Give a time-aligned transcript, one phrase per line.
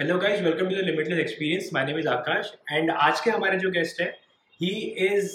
[0.00, 3.58] Hello guys welcome to the limitless experience my name is Akash and आज के हमारे
[3.58, 4.06] जो गेस्ट है
[4.60, 4.70] he
[5.04, 5.28] is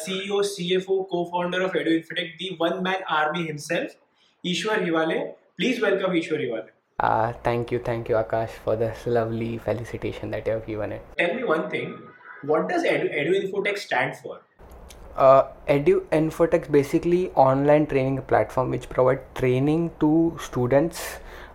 [0.00, 3.96] CEO CFO co-founder of Edu Infotech the one man army himself
[4.44, 5.18] Ishwar Hiwale
[5.56, 10.54] please welcome Ishwar Hiwale thank you thank you Akash for this lovely felicitation that you
[10.54, 11.94] have given it tell me one thing
[12.44, 14.40] what does Edu Infotech stand for
[15.20, 20.10] Uh, edu infotech basically online training platform which provide training to
[20.44, 21.00] students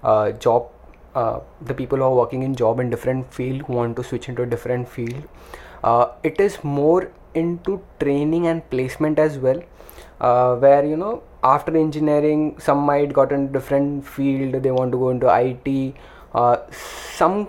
[0.04, 0.68] uh, job
[1.16, 4.28] uh, the people who are working in job in different field who want to switch
[4.30, 5.24] into a different field.
[5.84, 9.62] Uh, it is more into training and placement as well,
[10.20, 14.98] uh, where you know after engineering some might got in different field they want to
[14.98, 15.96] go into IT.
[16.34, 17.48] Uh, some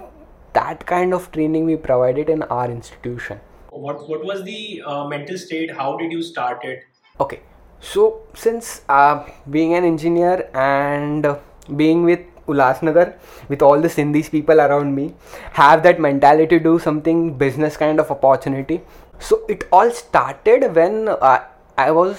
[0.53, 3.41] that kind of training we provided in our institution.
[3.70, 5.70] What what was the uh, mental state?
[5.70, 6.84] How did you start it?
[7.20, 7.41] Okay,
[7.80, 11.27] so since uh, being an engineer and
[11.75, 13.14] being with Ulasnagar,
[13.48, 15.14] with all the Sindhis people around me,
[15.52, 18.80] have that mentality to do something business kind of opportunity.
[19.19, 21.44] So it all started when uh,
[21.78, 22.19] I was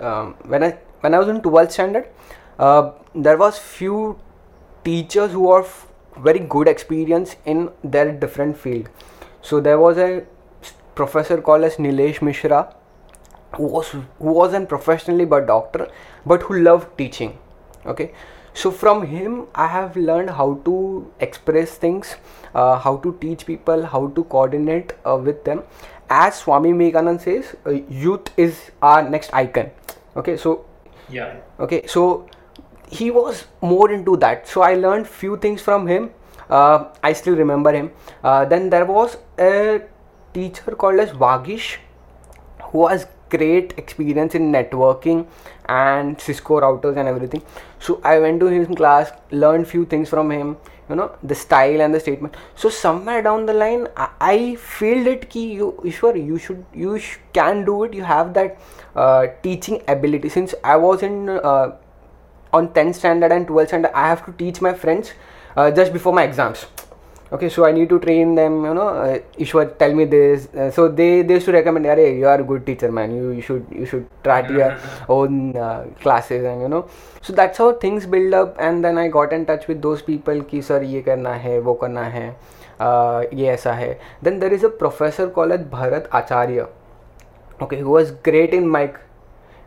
[0.00, 2.08] um, when I when I was in 12th standard.
[2.58, 4.18] Uh, there was few
[4.84, 8.88] teachers who are f- very good experience in their different field.
[9.40, 10.24] So there was a
[10.94, 12.74] professor called as Nilesh Mishra
[13.56, 15.88] who was who wasn't professionally but doctor
[16.24, 17.38] but who loved teaching
[17.86, 18.12] okay
[18.54, 22.16] so from him i have learned how to express things
[22.54, 25.62] uh, how to teach people how to coordinate uh, with them.
[26.10, 29.70] As swami Vivekanand says uh, youth is our next icon.
[30.16, 30.64] Okay so
[31.08, 31.36] Yeah.
[31.58, 32.26] okay so
[32.88, 34.46] he was more into that.
[34.46, 36.10] So i learned few things from him.
[36.50, 37.90] Uh, i still remember him.
[38.22, 39.80] Uh, then there was a
[40.34, 41.76] teacher called as vagish
[42.72, 45.26] who has great experience in networking
[45.68, 47.42] and cisco routers and everything.
[47.78, 50.56] So i went to his class learned few things from him
[50.88, 52.36] you know the style and the statement.
[52.54, 56.98] So somewhere down the line i, I feel it ki you Ishwar, you should you
[56.98, 57.94] sh- can do it.
[57.94, 58.58] You have that
[58.96, 60.28] uh, teaching ability.
[60.28, 61.72] Since i was in uh,
[62.52, 65.12] on 10th standard and 12th standard i have to teach my friends
[65.56, 66.66] uh, just before my exams
[67.34, 70.70] okay so i need to train them you know uh, Ishwar, tell me this uh,
[70.70, 73.40] so they they used to recommend Arey, you are a good teacher man you, you
[73.40, 74.78] should you should try to your
[75.08, 76.86] own uh, classes and you know
[77.22, 80.42] so that's how things build up and then i got in touch with those people
[80.42, 82.26] ki sir ye karna hai wo karna hai
[82.80, 86.68] uh, ye aisa hai then there is a professor called bharat acharya
[87.62, 89.00] okay who was great in mic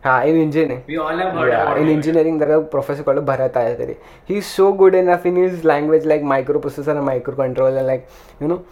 [0.06, 3.96] हाँ in engineering in engineering there professor call Bharat आय तरी
[4.28, 6.22] ही so good in enough in his language like
[6.58, 8.06] microprocessor and micro control like
[8.42, 8.62] you know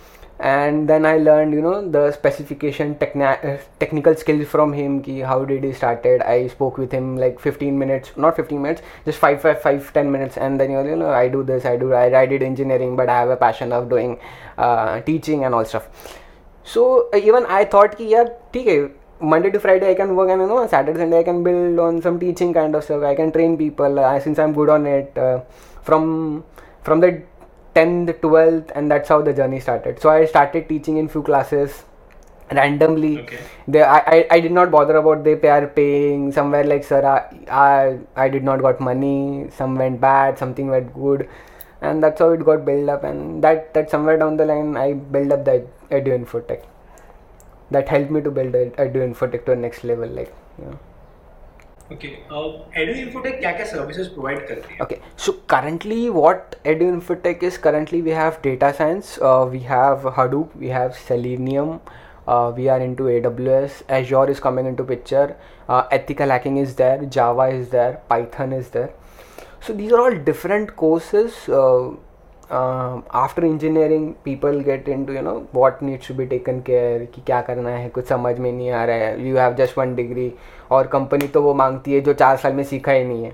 [0.42, 5.64] and then I learn you know the specification technical skills from him की how did
[5.64, 9.56] he started I spoke with him like fifteen minutes not fifteen minutes just five five
[9.64, 12.42] five ten minutes and then you know I do this I do I I did
[12.42, 14.16] engineering but I have a passion of doing
[15.06, 15.88] teaching and all stuff
[16.66, 20.40] so even I thought कि यार ठीक है Monday to Friday I can work and
[20.42, 23.02] you know Saturday Sunday I can build on some teaching kind of stuff.
[23.02, 25.40] I can train people uh, since I'm good on it uh,
[25.82, 26.44] from
[26.82, 27.22] from the
[27.74, 30.00] 10th 12th and that's how the journey started.
[30.00, 31.84] So I started teaching in few classes
[32.52, 33.20] randomly.
[33.20, 33.40] Okay.
[33.66, 36.30] they I, I, I did not bother about they are paying.
[36.32, 37.18] Somewhere like sir I,
[37.50, 39.48] I I did not got money.
[39.50, 41.28] Some went bad something went good.
[41.80, 43.04] And that's how it got built up.
[43.04, 46.62] And that that somewhere down the line I built up that edu infotech
[47.71, 50.79] that helped me to build a edu infotech to a next level like you know
[51.91, 52.19] Okay.
[52.29, 52.49] Uh,
[52.79, 54.79] Edu Infotech क्या क्या services provide करती है?
[54.83, 60.05] Okay, so currently what Edu Infotech is currently we have data science, uh, we have
[60.17, 61.79] Hadoop, we have Selenium,
[62.27, 65.35] uh, we are into AWS, Azure is coming into picture,
[65.67, 68.91] uh, ethical hacking is there, Java is there, Python is there.
[69.59, 71.49] So these are all different courses.
[71.49, 71.95] Uh,
[72.50, 77.22] um, after engineering, people get into you know what needs to be taken care कि
[77.26, 80.32] क्या करना है कुछ समझ में नहीं आ रहा है you have just one degree
[80.72, 83.32] और कंपनी तो वो मांगती है जो चार साल में सीखा ही नहीं है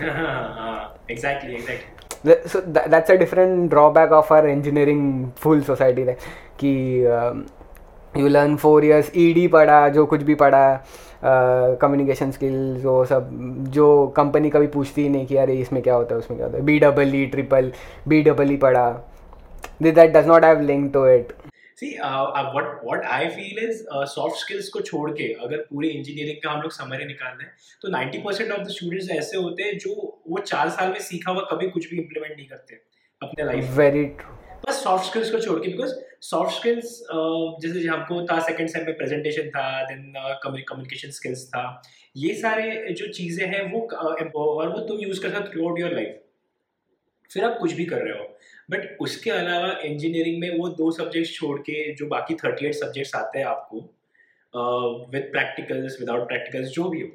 [0.00, 2.48] हाँ, exactly, exactly.
[2.52, 6.26] So tha- that's a different drawback of our engineering full society like
[6.62, 6.72] कि
[8.16, 10.64] you learn four years ED पढ़ा जो कुछ भी पढ़ा
[11.24, 13.30] कम्युनिकेशन स्किल्स वो सब
[13.68, 16.58] जो कंपनी कभी पूछती ही नहीं कि अरे इसमें क्या होता है उसमें क्या होता
[16.58, 17.72] है। B double E triple
[18.08, 18.90] B double E पढ़ा।
[19.82, 21.32] That does not have link to it
[22.54, 26.50] what what I feel is uh, soft skills को छोड़ के अगर पूरे इंजीनियरिंग का
[26.50, 27.48] हम लोग समरी निकाल हैं
[27.82, 29.94] तो 90 परसेंट ऑफ़ द स्टूडेंट्स ऐसे होते हैं जो
[30.30, 32.80] वो चार साल में सीखा हुआ कभी कुछ भी इम्प्लीमेंट नहीं करते
[33.22, 35.92] अपने लाइफ वेरी ट्रू बस सॉफ्ट स्किल्स को छोड़ के बिकॉज़
[36.22, 36.98] सॉफ्ट स्किल्स
[37.62, 40.12] जैसे हमको था सेकंड सेम में प्रेजेंटेशन था देन
[40.42, 41.82] कम्युनिकेशन स्किल्स था।
[42.16, 45.94] ये सारे जो चीज़ें हैं, वो और वो तुम यूज़ कर सकते थ्रू आउट योर
[45.94, 46.20] लाइफ
[47.30, 48.24] फिर आप कुछ भी कर रहे हो।
[48.70, 53.14] बट उसके अलावा इंजीनियरिंग में वो दो सब्जेक्ट्स छोड़ के, जो बाकी थर्टी एट सब्जेक्ट्स
[53.14, 53.78] आते हैं आपको
[55.12, 57.08] विद प्रैक्टिकल्स विदाउट प्रैक्टिकल्स जो भी हो।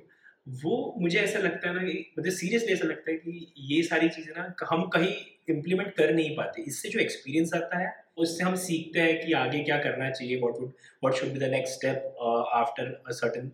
[0.49, 4.09] वो मुझे ऐसा लगता है ना कि मतलब सीरियसली ऐसा लगता है कि ये सारी
[4.09, 5.13] चीज़ें ना हम कहीं
[5.49, 9.59] इम्प्लीमेंट कर नहीं पाते। इससे जो एक्सपीरियंस आता है उससे हम सीखते हैं कि आगे
[9.59, 10.69] क्या करना चाहिए what would
[11.03, 12.15] what should be the next step
[12.53, 13.51] after certain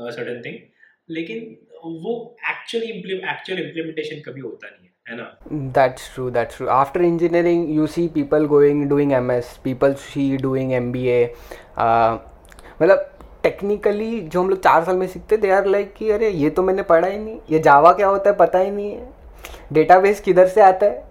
[0.00, 0.58] certain thing
[1.10, 4.94] लेकिन वो एक्चुअली एक्चुअल इम्प्लीमेंटेशन कभी होता नहीं है
[5.72, 6.68] that's true that's true.
[6.68, 11.18] After engineering you see people going doing ms people see doing mba
[11.76, 12.18] uh,
[12.82, 13.13] मतलब
[13.44, 16.62] technically जो हम लोग चार साल में सीखते दे आर लाइक कि अरे ये तो
[16.62, 19.08] मैंने पढ़ा ही नहीं ये जावा क्या होता है पता ही नहीं है।
[19.72, 21.04] डेटाबेस किधर से आता है?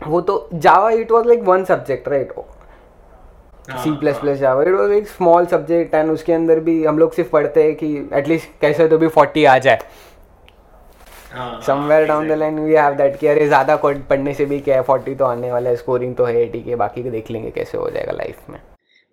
[0.00, 2.32] वो तो Java it was like one subject right
[3.72, 7.12] C plus plus Java it was एक स्मॉल सब्जेक्ट एंड उसके अंदर भी हम लोग
[7.14, 9.78] सिर्फ़ पढ़ते हैं कि एटलीस्ट कैसे तो भी फोर्टी आ जाए।
[11.66, 14.82] Somewhere down the line we have that कि अरे ज़्यादा पढ़ने से भी क्या है
[14.82, 17.90] फोर्टी तो आने वाला है स्कोरिंग तो है ठीक है बाकी देख लेंगे कैसे हो
[17.90, 18.58] जाएगा लाइफ में।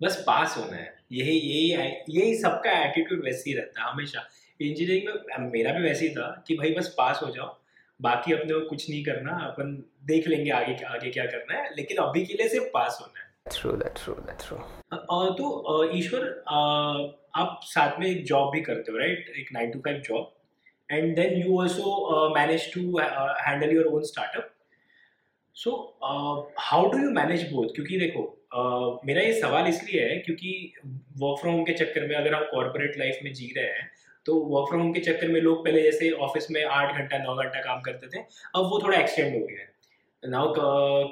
[0.00, 4.28] बस पास होना है। यही यही यही सबका एटीट्यूड वैसे ही रहता है हमेशा।
[4.60, 5.08] इंजीनियरिंग
[5.40, 7.56] में मेरा भी वैसे ही था कि भाई बस पास हो जाओ
[8.00, 9.72] बाकी अपने को कुछ नहीं करना अपन
[10.06, 13.26] देख लेंगे आगे आगे क्या करना है लेकिन अभी के लिए सिर्फ़ पास होना है।
[13.48, 14.62] True that's true that's true.
[15.38, 16.44] तो ईश्वर
[17.34, 20.34] आप साथ में एक जॉब भी करते हो राइट एक nine to five job
[20.92, 24.50] and then you also manage to handle your own startup
[25.54, 25.98] so
[26.58, 30.50] how do you manage both क्योंकि देखो मेरा ये सवाल इसलिए है क्योंकि
[31.18, 33.90] वर्क फ्रॉम होम के चक्कर में अगर हम कॉरपोरेट लाइफ में जी रहे हैं
[34.26, 37.34] तो वर्क फ्रॉम होम के चक्कर में लोग पहले जैसे ऑफ़िस में आठ घंटा नौ
[37.34, 38.22] घंटा काम करते थे
[38.56, 39.68] अब वो थोड़ा एक्सटेंड हो गया है।
[40.22, 40.54] Now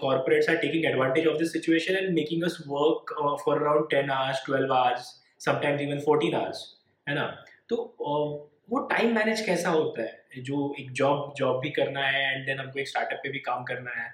[0.01, 4.45] corporates are taking advantage of this situation and making us work for around ten hours
[4.47, 6.65] twelve hours sometimes even fourteen hours
[7.07, 7.27] है ना?
[7.69, 10.25] तो uh, वो टाइम मैनेज कैसा होता है?
[10.39, 13.65] जो एक जॉब जॉब भी करना है एंड देन हमको एक स्टार्टअप पे भी काम
[13.65, 14.09] करना है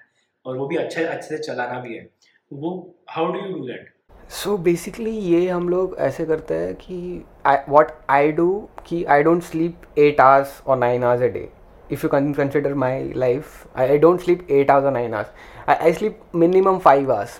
[0.45, 2.07] और वो भी अच्छे अच्छे से चलाना भी है।
[2.51, 2.71] वो
[3.09, 3.91] how do you do that
[4.31, 7.23] so basically ये हम लोग ऐसे करते हैं कि
[7.69, 8.47] वॉट आई डू
[8.87, 11.47] कि I don't sleep eight hours और nine hours a day
[11.91, 16.19] if you consider my life I don't sleep eight hours और nine hours I sleep
[16.35, 17.39] minimum five hours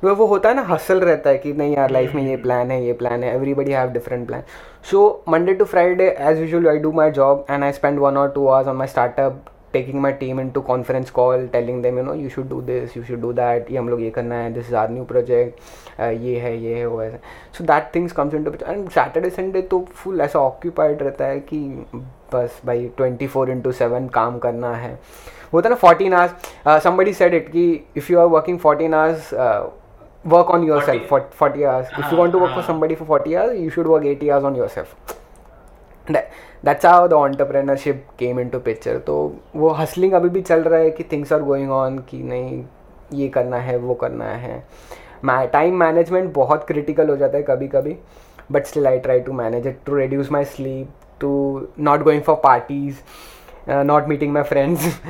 [0.00, 2.70] क्योंकि वो होता है ना हसल रहता है कि नहीं यार लाइफ में ये प्लान
[2.70, 4.42] है ये प्लान है everybody have different plan
[4.90, 8.32] so Monday to Friday as usual I do my job and I spend one और
[8.32, 12.04] two hours on my startup taking my team in to conference call telling them you
[12.04, 14.52] know you should do this you should do that ये हम लोग ये करना है
[14.52, 17.20] this is our new project ये है ये है वो है।
[17.58, 21.24] So that things comes in to picture and Saturday Sunday तो फुल ऐसा ऑक्यूपाइड रहता
[21.24, 21.60] है कि
[22.34, 24.98] बस भाई ट्वेंटी फोर इंटू सेवन काम करना है।
[25.54, 27.64] वो था ना fourteen hours somebody said it कि
[27.96, 29.32] if you are working fourteen hours
[30.24, 33.34] work on your self forty hours if you want to work for somebody for forty
[33.34, 35.20] hours you should work eighty hours on your self
[36.10, 39.16] that's how the entrepreneurship came in to picture तो
[39.56, 42.64] वो hustling अभी भी चल रहा है कि things are going on कि नहीं
[43.20, 44.62] ये करना है वो करना है।
[45.24, 47.96] टाइम मैनेजमेंट बहुत क्रिटिकल हो जाता है कभी कभी
[48.52, 50.88] but still I try to manage it to reduce my sleep
[51.20, 51.32] to
[51.78, 52.96] not going for parties
[53.68, 55.00] not meeting my friends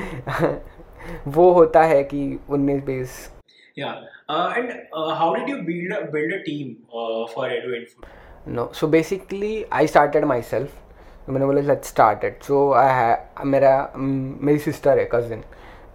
[1.29, 3.21] वो होता है कि उन्नीस बीस
[3.77, 7.87] Yeah, uh, and uh, how did you build a, build a team uh, for Edu
[8.57, 10.75] No, so basically I started myself.
[11.27, 15.43] तो मैंने बोला let's start it so I है मेरा मेरी सिस्टर है कज़िन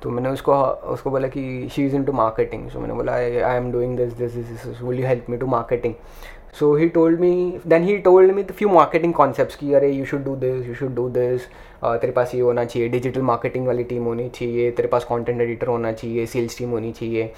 [0.03, 0.53] तो मैंने उसको
[0.93, 4.13] उसको बोला कि she is in to marketing so मैंने बोला I am doing this
[4.13, 5.93] this this will you help me to marketing
[6.60, 10.24] so he told me then he told me few marketing concept कि, अरे you should
[10.25, 11.48] do this you should do this
[11.84, 14.72] तेरे पास ये होना चाहिए digital marketing वाली टीम होनी चाहिए.
[14.72, 17.31] तेरे पास कॉन्टेंट एडिटर होना चाहिए सेल्स टीम होनी चाहिए.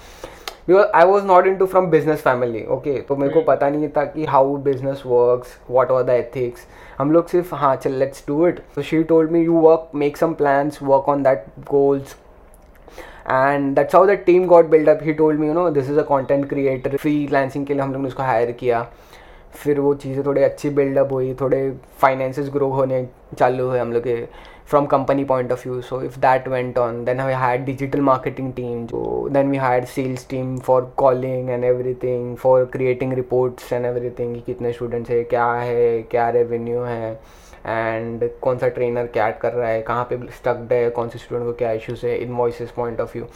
[0.78, 4.04] I was not in to from business family okay तो मेरे को पता नहीं था
[4.04, 6.66] कि how business works what are the ethics
[6.98, 10.16] हम लोग सिर्फ़ हाँ चल लेट्स डू इट तो she told me you work make
[10.16, 12.16] some plans work on that goals
[13.30, 16.02] and that's how the team got buildup he told me you know this is a
[16.04, 16.96] content creator
[17.32, 18.86] freelancing के लिए हम लोग ने उसको higher किया।
[19.52, 23.06] फिर वो चीज़ें थोड़ी अच्छी बिल्डअप हुई थोड़े फाइनेंसेस ग्रो होने
[23.38, 24.14] चालू हुए हम लोग के।
[24.69, 28.51] from company point of view so if that went on then we had digital marketing
[28.53, 33.85] team so then we had sales team for calling and everything for creating reports and
[33.85, 37.11] everything कि कितने students है क्या है क्या revenue है
[37.65, 41.45] and कौन सा trainer क्या कर रहा है कहाँ पे स्टक्ड है कौन से स्टूडेंट
[41.49, 43.27] को क्या इश्यूज है invoices point of view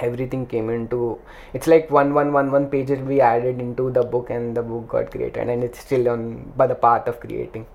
[0.00, 1.18] everything came into
[1.54, 4.88] it's like one one one one pages we added into the book and the book
[4.88, 7.66] got created and it's still on by the path of creating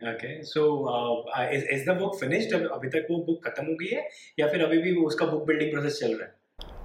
[0.00, 2.52] Okay, so uh, is is the book finished?
[2.52, 4.04] अभी तक वो book खत्म हो गई है
[4.40, 6.32] या फिर अभी भी उसका बुक बिल्डिंग प्रोसेस चल रहा है?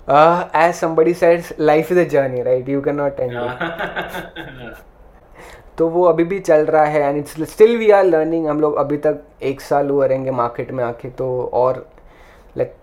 [0.07, 2.67] Uh, as somebody says, life is a journey, right?
[2.67, 4.83] You cannot end it.
[5.77, 8.75] तो वो अभी भी चल रहा है and it's still we are learning हम लोग
[8.77, 11.85] अभी तक एक साल हुआ रहेंगे मार्केट में आके तो और
[12.57, 12.75] लाइक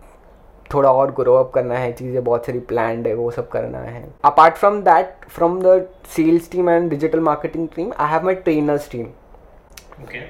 [0.75, 4.05] थोड़ा और ग्रो अप करना है चीज़ें बहुत सारी प्लान है वो सब करना है
[4.25, 5.81] apart from that from the
[6.17, 9.07] sales team and digital marketing team I have my trainers team
[10.03, 10.21] okay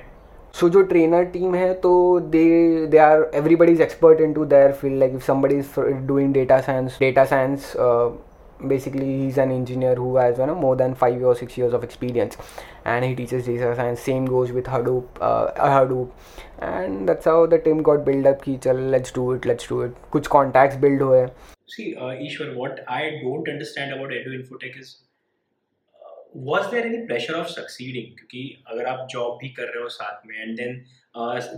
[0.58, 1.94] so जो ट्रेनर टीम है तो
[2.34, 2.44] they
[2.86, 6.60] they are everybody is expert in to their field like if somebody is doing data
[6.60, 7.74] science data science
[8.62, 11.84] basically he's an engineer who has you know more than five or six years of
[11.84, 12.36] experience
[12.84, 16.10] and he teaches data science same goes with hadoop uh, hadoop
[16.60, 19.80] and that's how the team got built up ki chal let's do it let's do
[19.82, 21.30] it kuch contacts build hue
[21.76, 24.94] see uh, ishwar what i don't understand about edu infotech is
[26.32, 29.88] uh, was there any pressure of succeeding क्योंकि अगर आप job भी कर रहे हो
[29.88, 30.82] साथ में and then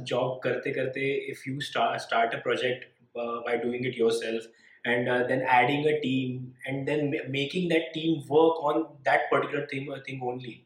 [0.04, 4.46] job करते करते if you start a project by doing it yourself
[4.84, 9.66] and uh, then adding a team and then making that team work on that particular
[9.66, 10.60] thing uh, thing only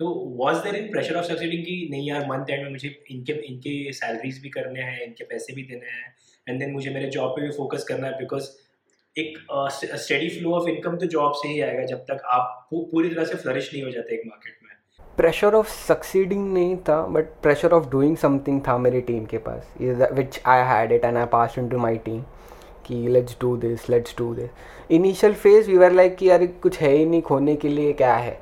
[0.00, 0.08] तो
[0.38, 3.92] was there in pressure of succeeding कि नहीं यार month end में मुझे इनके इनके
[3.92, 6.14] salaries भी करने हैं इनके पैसे भी देने हैं
[6.46, 8.48] एंड देन मुझे मेरे जॉब पे भी फोकस करना है बिकॉज़
[9.18, 9.38] एक
[9.74, 13.36] स्टडी फ्लो ऑफ़ इनकम तो जॉब से ही आएगा जब तक आप पूरी तरह से
[13.36, 14.70] फ्लरिश नहीं हो जाते एक मार्केट में।
[15.16, 19.72] प्रेशर ऑफ़ सक्सीडिंग नहीं था but pressure of doing something था मेरी टीम के पास।
[20.12, 22.20] Which I had it and I pass in to my team
[22.86, 24.50] कि let's do this let's do this
[24.90, 28.14] initial phase we were like कि यार कुछ है ही नहीं खोने के लिए क्या
[28.16, 28.40] है।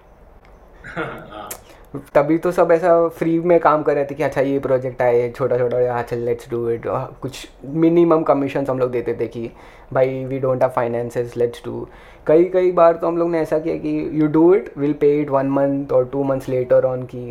[2.14, 5.28] तभी तो सब ऐसा फ्री में काम कर रहे थे कि अच्छा ये प्रोजेक्ट आए
[5.36, 6.82] छोटा छोटा अच्छा लेट्स डू इट
[7.22, 9.50] कुछ मिनिमम कमीशन हम लोग देते थे कि
[9.92, 11.86] भाई we don't have finances let's do
[12.26, 15.14] कई कई बार तो हम लोग ने ऐसा किया कि you do it will pay
[15.20, 17.30] it one month और टू मंथ्स लेटर ऑन की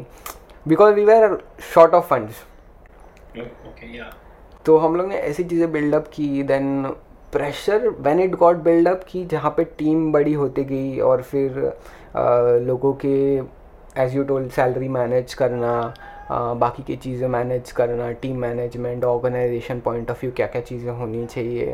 [0.68, 1.38] because we were
[1.74, 2.44] short of funds
[4.66, 6.86] तो हम लोग ने ऐसी चीज़ें बिल्डअप की then
[7.34, 11.58] pressure when it got buildup की जहाँ पे टीम बड़ी होती गई और फिर
[12.16, 12.24] आ,
[12.60, 13.42] लोगों के
[14.00, 15.72] as you told salary manage करना
[16.32, 20.92] आ, बाकी की चीज़ें मैनेज करना team management organisation point of view क्या क्या चीज़ें
[20.92, 21.74] होनी चाहिए।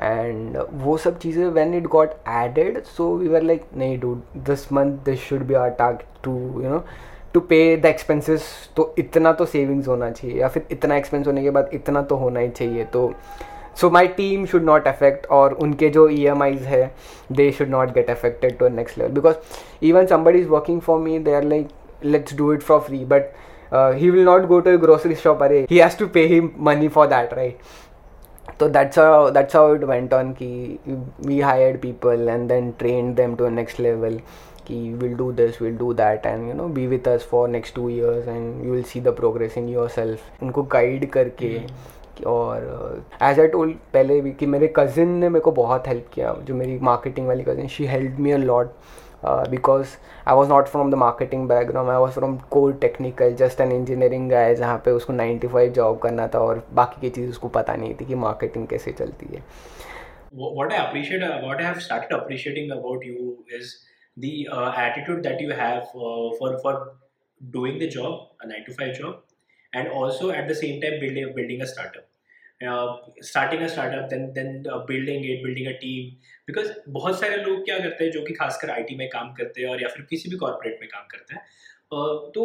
[0.00, 4.72] एंड वो सब चीज़ें when it got added so we were like नहीं do this
[4.72, 6.82] month this should be our target to you know
[7.34, 8.44] to pay the expenses
[8.76, 12.16] तो इतना तो सेविंग्स होना चाहिए या फिर इतना एक्सपेंस होने के बाद इतना तो
[12.16, 13.06] होना ही चाहिए। तो
[13.76, 16.84] so my team should not affect और उनके जो ई एम आईज है
[17.32, 21.18] they should not get affected to next level because even somebody is working for me
[21.18, 21.68] they are like
[22.04, 23.32] let's do it for free but
[23.74, 27.06] he will not go to grocery shop अरे he has to pay he money for
[27.06, 27.58] that right
[28.60, 28.98] तो that's
[29.34, 30.78] that's how it went on की
[31.26, 34.18] we hired people and then train them to next level
[34.66, 37.74] कि will do this will do that and you know be with us for next
[37.74, 41.58] two years and you will see the progress in your self उनको guide करके.
[41.58, 42.01] Hmm.
[42.26, 46.34] और as I told पहले भी कि मेरे cousin ने मेरे को बहुत हेल्प किया
[46.44, 48.72] जो मेरी मार्केटिंग वाली cousin she help me a lot
[49.50, 49.96] because
[50.28, 54.30] I was not from the marketing background I was from core technical just an engineering
[54.30, 57.74] guy जहाँ पे उसको नाइन्टी फाइव जॉब करना था और बाकी की चीज़ उसको पता
[57.76, 59.44] नहीं थी कि मार्केटिंग कैसे चलती है।
[60.32, 63.24] What I appreciate, uh, what I have started appreciating about you
[63.56, 63.72] is
[64.16, 66.72] the uh, attitude that you have uh, for for
[67.40, 69.18] doing the job, a nine to five job,
[69.72, 72.08] and also at the same time building building a startup.
[72.60, 76.10] uh, starting starting a startup then then building it building a team
[76.46, 79.68] because बहुत सारे लोग क्या करते हैं जो कि खासकर IT में काम करते हैं
[79.68, 81.42] और या फिर किसी भी कॉर्पोरेट में काम करते हैं
[82.34, 82.44] तो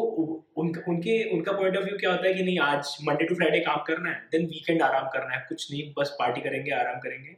[0.57, 3.59] उन, उनके उनका पॉइंट ऑफ़ व्यू क्या होता है कि नहीं आज मंडे टू फ्राइडे
[3.65, 7.35] काम करना है देन वीकेंड आराम करना है कुछ नहीं बस पार्टी करेंगे आराम करेंगे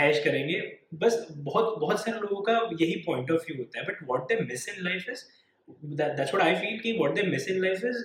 [0.00, 0.60] ऐश करेंगे
[0.94, 4.40] बस बहुत बहुत सारे लोगों का यही पॉइंट ऑफ़ व्यू होता है but what they
[4.42, 5.24] miss in life is
[5.68, 8.02] that's what I feel कि what they miss in life is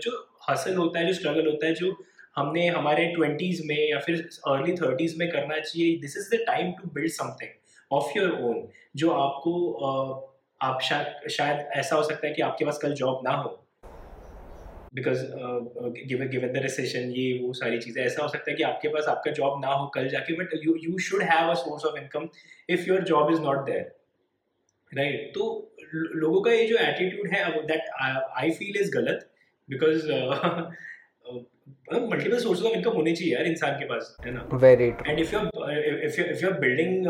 [0.00, 0.12] जो
[0.50, 1.96] हसल होता है जो स्ट्रगल होता है जो
[2.36, 6.72] हमने हमारे ट्वेंटीज में या फिर अर्ली थर्टीज में करना चाहिए this is the time
[6.72, 7.50] to build something
[7.92, 12.64] of your own जो आपको uh, आप शायद शायद ऐसा हो सकता है कि आपके
[12.64, 13.62] पास कल जॉब ना हो।
[14.94, 15.22] Because
[16.08, 19.04] given given the recession ये वो सारी चीज़ें ऐसा हो सकता है कि आपके पास
[19.08, 22.28] आपका जॉब ना हो कल जाके but you you should have a source of income
[22.68, 23.95] if your job is not there
[24.92, 25.44] right तो
[25.94, 27.90] लोगों का ये जो एटीट्यूड है दैट
[28.36, 29.28] आई फील इज़ गलत
[29.68, 30.10] because
[31.92, 34.48] multiple source of income होने चाहिए यार इंसान के पास है ना?
[34.54, 37.06] Very and if you if you if you are building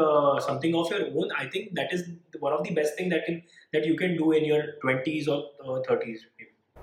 [0.47, 2.05] something of your own I think that is
[2.43, 3.43] one of the best thing that can
[3.73, 6.27] that you can do in your 20s और 30s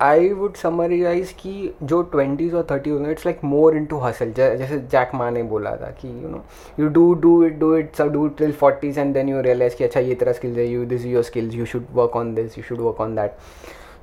[0.00, 4.32] I would summarise कि जो twenties और thirty होंगे it's like more in to hustle
[4.32, 6.42] जैसे Jack Ma ने बोला था कि you know
[6.80, 9.84] you do do it do it सब do till forties and then you realise कि
[9.84, 12.64] अच्छा ये तेरा स्किल्स है you this your skills you should work on this you
[12.64, 13.36] should work on that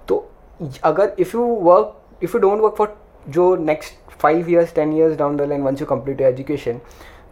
[0.07, 0.25] तो
[0.83, 2.95] अगर if you work if you don't work for
[3.29, 6.79] जो next five years ten years down the line once you complete education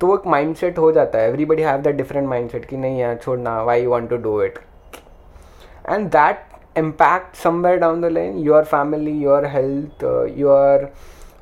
[0.01, 1.30] तो वो एक mind set हो जाता है.
[1.30, 4.60] Everybody have that different mind set कि नहीं यार, छोड़ना why want to do it
[5.89, 6.49] and that
[6.79, 10.75] impact somewhere down the line your family your health uh, your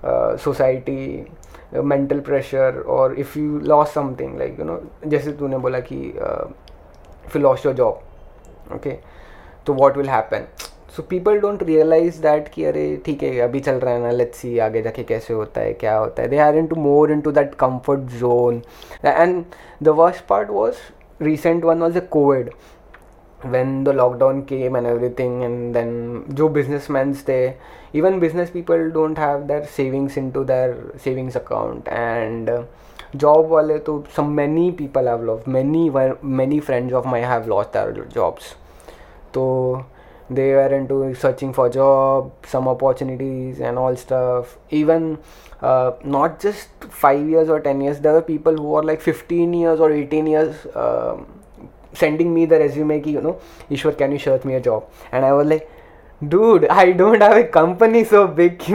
[0.03, 1.01] uh, society
[1.73, 4.79] mental pressure और if you loss something like you know
[5.09, 8.91] जैसे तूने बोला कि if you loss your job okay
[9.65, 10.45] तो what will happen
[10.95, 14.37] so people don't realise that कि अरे ठीक है अभी चल रहा है ना लेट्स
[14.39, 16.29] सी आगे जाके कैसे होता है क्या होता है.
[16.29, 18.61] They are in to more in to that comfort zone
[19.05, 19.43] and
[19.83, 20.75] the worst part was
[21.25, 22.49] recent one was a covid.
[23.41, 27.55] When the lockdown came and everything and then jo businessmen they
[27.93, 31.87] even business people don't have their savings into their savings account.
[31.87, 32.63] And uh,
[33.15, 35.89] job wale to some many people have lost many
[36.21, 38.55] many friends of mine have lost their jobs.
[39.33, 39.85] so
[40.29, 44.57] they were into searching for job some opportunities and all stuff.
[44.69, 45.19] Even
[45.61, 49.53] uh, not just 5 years or 10 years there were people who are like 15
[49.53, 51.25] years or 18 years um,
[51.92, 53.38] sending me the resume ki, you know
[53.70, 55.70] ishwar can you search me a job and i was like
[56.34, 58.62] dude i don't have a company so big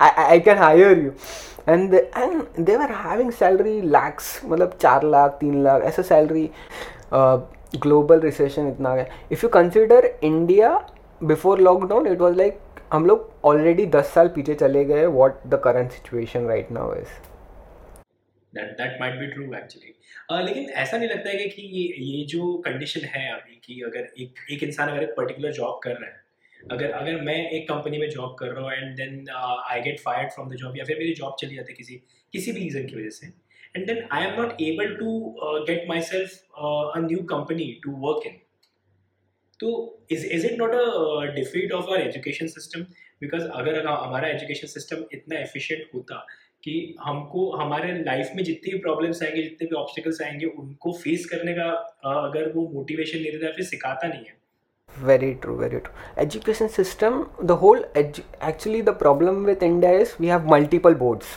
[0.00, 1.14] I, I can hire you
[1.66, 6.48] and they, and they were having salary lakhs मतलब चार लाख तीन लाख ऐसा salary
[7.12, 7.38] uh,
[7.76, 10.76] global recession इतना आ गया if you consider India
[11.20, 12.60] before lockdown it was like
[12.92, 17.08] हम लोग already दस साल पीछे चले गए what the current situation right now is
[18.52, 19.91] that that might be true actually
[20.39, 24.45] लेकिन ऐसा नहीं लगता है कि ये ये जो कंडीशन है अभी कि अगर एक
[24.51, 26.21] एक इंसान अगर एक पर्टिकुलर जॉब कर रहा है
[26.71, 30.31] अगर अगर मैं एक कंपनी में जॉब कर रहा हूँ and then I get fired
[30.31, 31.95] from the job या फिर मेरी जॉब चली जाती है किसी
[32.33, 33.27] किसी भी रीज़न की वजह से
[33.75, 35.19] and then I am not able to
[35.69, 36.39] get my self
[37.03, 38.39] new company to work in.
[39.59, 42.85] So is, is it not a uh, defeat of our education system?
[43.21, 46.15] Because अगर हमारा एजुकेशन सिस्टम इतना efficient होता
[46.63, 51.25] कि हमको हमारे life में जितनी भी प्रॉब्लम्स आएँगे जितने भी ऑब्स्टिकल्स आएँगे उनको फेस
[51.25, 51.69] करने का
[52.11, 54.43] अगर वो मोटिवेशन नहीं देता फिर सिखाता नहीं है
[55.05, 57.15] very true very true education system
[57.51, 61.31] the whole edu- actually the problem with india is we have multiple boards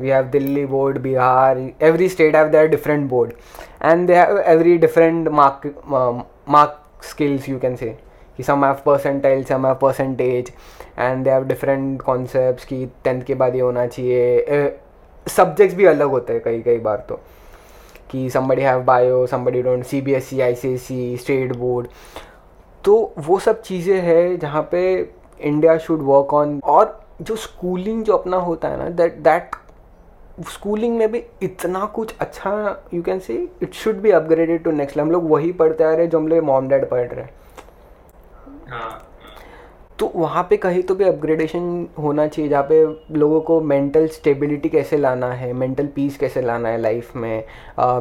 [0.00, 1.54] we have delhi board bihar
[1.90, 3.34] every state have their different board
[3.90, 5.66] and they have every different mark
[6.00, 6.22] um,
[6.56, 7.92] mark skills you can say
[8.42, 10.50] some have percentile, some have percentage,
[10.98, 14.78] and they have different concepts कि tenth के बाद ये होना चाहिए।
[15.26, 17.20] Subjects भी अलग होते हैं कई कई बार तो।
[18.10, 21.56] कि somebody have bio, somebody don't C B S E I C S E state
[21.56, 21.88] board
[22.84, 24.82] तो वो सब चीज़ें हैं जहाँ पे
[25.40, 29.50] इंडिया शुड वर्क ऑन और जो स्कूलिंग जो अपना होता है ना दैट दैट
[30.48, 32.52] स्कूलिंग में भी इतना कुछ अच्छा
[32.94, 36.00] you can say it should be upgraded to next हम लोग वही पढ़ते आ रहे
[36.00, 37.30] हैं जो हम लोग मॉम डैड पढ़ रहे हाँ।
[39.98, 42.84] तो वहाँ पे कहीं तो भी अपग्रेडेशन होना चाहिए जहाँ पे
[43.18, 47.44] लोगों को मेंटल स्टेबिलिटी कैसे लाना है मेंटल पीस कैसे लाना है लाइफ में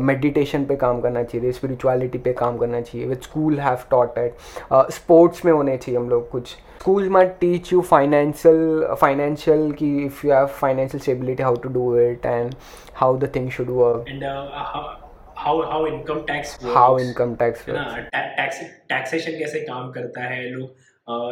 [0.01, 4.17] मेडिटेशन uh, पे काम करना चाहिए स्पिरिचुअलिटी पे काम करना चाहिए with school have taught
[4.17, 4.35] at
[4.73, 6.47] sports में होने चाहिए हम लोग कुछ।
[6.79, 11.97] School might teach you financial financial की if you have financial stability how to do
[11.99, 12.55] it and
[12.95, 15.08] how the thing should uh,
[15.41, 16.75] how how income tax works.
[16.75, 17.97] how income tax works.
[18.13, 20.49] Tax taxation कैसे काम करता है?
[20.51, 20.87] लोग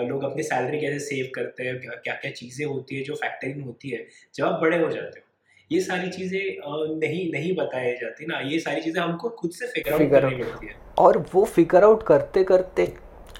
[0.09, 1.77] लोग अपनी salary कैसे save करते हैं?
[1.79, 4.05] क्या क्या चीज़ें होती है जो फैक्टरिंग होती है?
[4.35, 5.25] जब आप बड़े हो जाते हो
[5.71, 6.39] ये सारी चीज़ें
[6.99, 10.67] नहीं नहीं बताई जाती ना। ये सारी चीज़ें हमको खुद से फिगर आउट करनी पड़ती
[10.67, 12.91] है। और वो फिगर आउट करते करते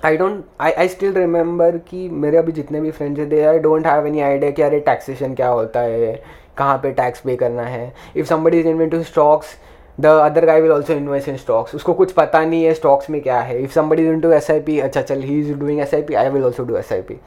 [0.05, 3.59] I don't I I still remember कि मेरे अभी जितने भी फ्रेंड्स हैं they I
[3.59, 6.13] don't have any idea कि अरे टैक्सेशन क्या होता है?
[6.57, 7.93] कहाँ पे टैक्स पे करना है?
[8.17, 9.55] If somebody is invent to stocks
[9.99, 13.19] the other guy will also invest in stocks उसको कुछ पता नहीं है स्टॉक्स में
[13.21, 15.93] क्या है। If somebody is to S I P अच्छा चल he is doing S
[15.95, 17.19] I P I will also do S I P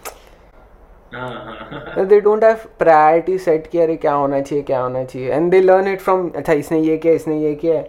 [2.05, 5.61] they don't have priority set किया अरे क्या होना चाहिए क्या होना चाहिए। And they
[5.61, 7.83] learn it from अच्छा इसने ये किया इसने ये किया।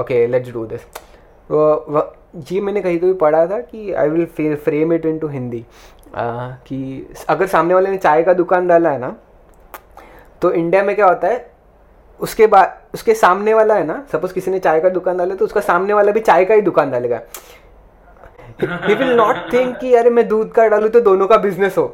[0.00, 0.80] ओके लेट्स डू दिस
[2.50, 5.64] ये मैंने कहीं तो भी पढ़ा था कि I will frame it in to Hindi
[6.16, 9.14] कि अगर सामने वाले ने चाय का दुकान डाला है ना
[10.42, 11.38] तो इंडिया में क्या होता है
[12.20, 15.44] उसके बाद उसके सामने वाला है ना सपोज़ किसी ने चाय का दुकान डाला तो
[15.44, 17.20] उसका सामने वाला भी चाय का ही दुकान डालेगा।
[18.62, 21.86] ही विल नॉट थिंक कि, अरे, मैं दूध का डालू तो दोनों का बिज़नेस हो।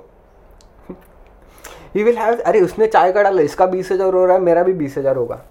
[1.95, 4.63] ही विल हैव अरे, उसने चाय का डाला, इसका बीस हज़ार हो रहा है, मेरा
[4.63, 5.43] भी बीस हज़ार होगा।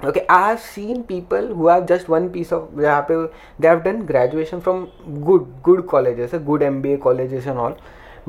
[0.00, 4.60] Okay, i have seen people who have just one piece of they have done graduation
[4.60, 4.84] from
[5.28, 7.74] good good colleges, good mba colleges and all.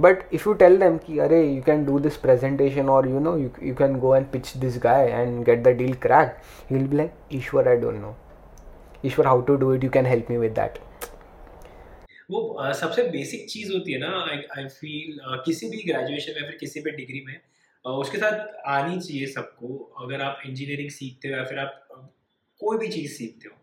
[0.01, 3.35] But if you tell them कि अरे you can do this presentation और you know
[3.37, 6.37] you you can go and pitch this guy and get the deal crack
[6.71, 8.15] will be like Ishwar I don't know
[9.05, 10.79] Ishwar how to do it you can help me with that
[12.31, 16.57] वो सबसे basic चीज़ होती है ना आई I feel किसी भी graduation में, फिर
[16.59, 17.37] किसी भी डिग्री में
[17.85, 19.67] उसके साथ आनी चाहिए सबको।
[20.03, 21.85] अगर आप इंजीनियरिंग सीखते हो या फिर आप
[22.61, 23.55] कोई भी चीज़ सीखते हो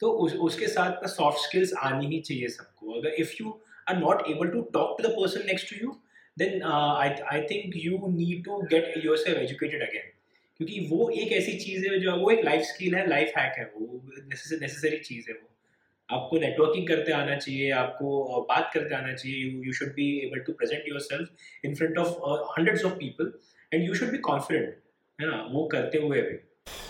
[0.00, 4.22] तो उस, उसके साथ सॉफ्ट स्किल्स आनी ही चाहिए सबको। अगर if you are not
[4.30, 5.96] able to talk to the person next to you
[6.38, 10.14] then I think you need to get your self educated again
[10.60, 13.64] क्योंकि वो एक ऐसी चीज़ है जो, वो एक लाइफ स्किल है लाइफ हैक है
[13.74, 15.46] वो नेसेसरी चीज़ है वो।
[16.08, 20.52] आपको नेटवर्किंग करते आना चाहिए, आपको बात करते आना चाहिए you should be able to
[20.52, 22.08] present your self in front of
[22.52, 23.32] hundreds of people
[23.72, 24.74] and you should be confident
[25.18, 26.36] है ना, वो करते हुए भी।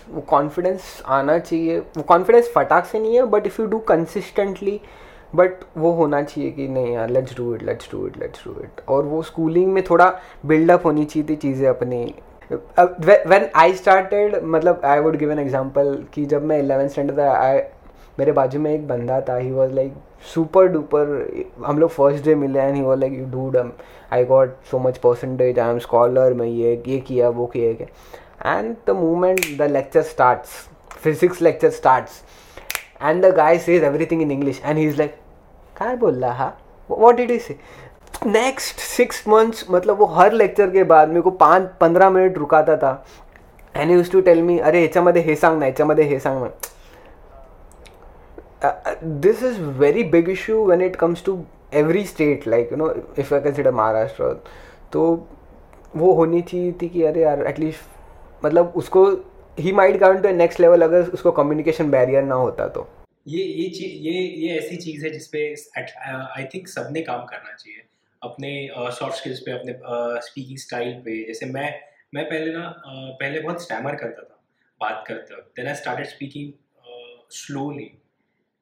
[0.09, 4.81] वो कॉन्फिडेंस आना चाहिए, वो कॉन्फिडेंस फटाक से नहीं है but if you do consistently
[5.35, 8.51] but वो होना चाहिए कि नहीं यार let's do it let's do it let's do
[8.51, 12.15] it और वो स्कूलिंग में थोड़ा बिल्डअप होनी चाहिए थी चीज़ें अपनी।
[13.05, 17.33] व्हेन आई स्टार्टेड मतलब I would give an example कि जब मैं इलेवेंथ स्टैंडर्ड था
[17.33, 17.59] आई
[18.19, 19.95] मेरे बाजू में एक बंदा था he was like
[20.35, 21.29] super duper
[21.67, 23.73] हम लोग फ़र्स्ट डे मिले and he was like you dude
[24.13, 27.87] I got so much percentage I am scholar मैं ये ये किया, वो किया
[28.59, 30.49] and the moment the lecture starts
[30.91, 32.23] physics lecture starts
[33.03, 35.15] the guy says everything in English and he is like
[35.77, 36.53] क्या बोल रहा
[36.91, 37.57] what did he से
[38.27, 42.77] नेक्स्ट सिक्स मंथ्स मतलब वो हर लेक्चर के बाद मेरे को पाच, पंद्रह मिनिट रुकाता
[42.77, 43.05] था।
[43.77, 46.51] And use to tell me अरे ह्याच्यामध्ये हे सांग ना ह्याच्यामध्ये हे सांग ना.
[49.25, 51.33] This is very big issue when it comes to
[51.81, 52.89] every state, like, you know,
[53.23, 54.31] if I consider Maharashtra
[54.93, 55.03] तो
[55.97, 59.05] वो होनी चाहिए थी कि अरे यार एटलीस्ट मतलब उसको
[59.59, 62.89] he might gone to next level अगर उसको कम्युनिकेशन बैरियर ना होता तो।
[63.29, 65.43] ये ये चीज़ ये ये ऐसी चीज़ है जिसपे
[65.77, 67.83] आई थिंक सबने काम करना चाहिए।
[68.23, 69.73] अपने सॉफ्ट uh, स्किल्स पे अपने
[70.27, 71.69] स्पीकिंग uh, स्टाइल पे। जैसे मैं
[72.15, 74.37] मैं पहले ना uh, पहले बहुत स्टैमर करता था
[74.81, 76.53] बात करते वक्त। Then I started speaking
[77.33, 77.91] slowly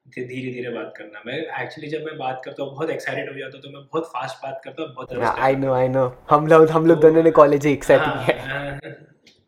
[0.05, 3.57] धीरे धीरे बात करना। मैं एक्चुअली जब मैं बात करता हूँ बहुत एक्साइटेड हो जाता
[3.57, 6.69] हूँ तो मैं बहुत फास्ट बात करता हूँ बहुत आई नो आई नो हम लोग
[6.69, 8.35] हम लोग दोनों ने कॉलेज ही एक्साइटिंग है।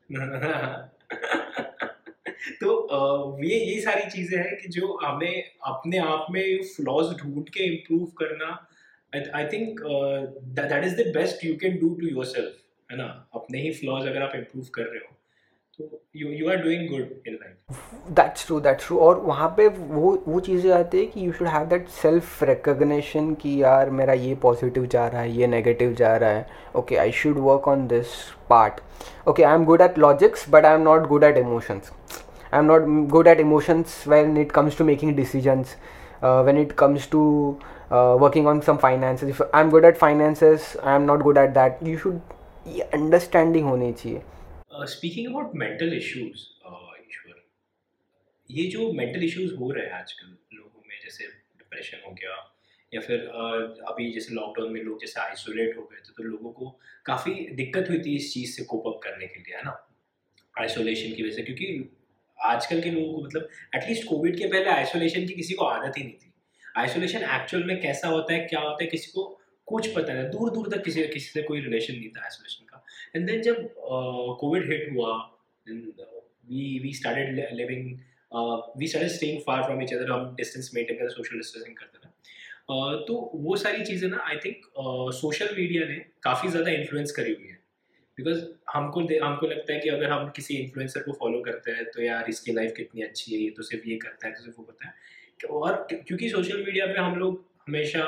[2.61, 7.63] तो ये ये सारी चीज़ें हैं कि जो हमें अपने आप में फ्लॉज ढूंढ के
[7.63, 8.67] इम्प्रूव करना
[9.35, 9.79] I think
[10.43, 12.55] that is the best you can do to your self
[12.91, 13.29] है ना?
[13.33, 15.15] अपने ही फ्लॉज अगर आप इम्प्रूव कर रहे हो
[18.57, 22.43] ट्रू और वहाँ पे वो वो चीज़ें आती है कि you should have that self
[22.43, 26.49] recognition कि यार मेरा ये पॉजिटिव जा रहा है, ये नेगेटिव जा रहा है.
[26.75, 28.07] Okay I should work on this
[28.49, 28.73] part
[29.27, 31.91] okay I am good at logics but I am not good at emotions
[32.53, 35.75] I am not good at emotions when it comes to making decisions
[36.21, 37.19] when it comes to
[37.97, 39.29] uh, working on some finances.
[39.29, 40.11] If i'm good at i
[40.93, 41.83] am not good at that.
[41.89, 42.19] You should
[42.67, 44.21] ये understanding होनी चाहिए।
[44.85, 46.47] Speaking about mental issues
[48.49, 52.35] ये जो mental issues हो रहे हैं आजकल लोगों में जैसे डिप्रेशन हो गया
[52.93, 56.51] या फिर uh, अभी जैसे लॉकडाउन में लोग जैसे आइसोलेट हो गए थे तो लोगों
[56.51, 56.69] को
[57.05, 59.75] काफ़ी दिक्कत हुई थी इस चीज़ से कोप अप करने के लिए है ना?
[60.59, 61.98] आइसोलेशन की वजह से क्योंकि
[62.45, 66.03] आजकल के लोगों को मतलब एटलीस्ट कोविड के पहले आइसोलेशन की किसी को आदत ही
[66.03, 66.31] नहीं थी।
[66.77, 69.23] आइसोलेशन एक्चुअल में कैसा होता है क्या होता है किसी को
[69.67, 72.83] कुछ पता नहीं दूर दूर तक किसी किसी से कोई रिलेशन नहीं था आइसोलेशन का।
[73.15, 73.69] एंड देन जब
[74.39, 75.15] कोविड हिट हुआ
[75.67, 77.91] we we started living
[78.79, 81.97] we started staying far from each other हम डिस्टेंस मेंटेन करते सोशल डिस्टेंसिंग करते
[82.69, 84.65] uh, तो वो सारी चीज़ें ना आई थिंक
[85.19, 87.58] सोशल मीडिया ने काफ़ी ज़्यादा इन्फ्लुएंस करी हुई है।
[88.19, 88.39] बिकॉज़
[88.73, 92.29] हमको हमको लगता है कि अगर हम किसी इन्फ्लुएंसर को फॉलो करते हैं तो यार
[92.29, 94.87] इसकी लाइफ कितनी अच्छी है ये तो सिर्फ़ ये करता है तो सिर्फ़ वो करता
[94.87, 94.93] है।
[95.59, 98.03] और क्योंकि सोशल मीडिया पे हम लोग हमेशा